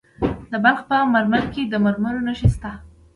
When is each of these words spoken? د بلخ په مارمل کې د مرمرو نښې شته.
د 0.51 0.53
بلخ 0.63 0.79
په 0.89 0.95
مارمل 1.13 1.43
کې 1.53 1.61
د 1.67 1.73
مرمرو 1.85 2.25
نښې 2.27 2.47
شته. 2.55 2.71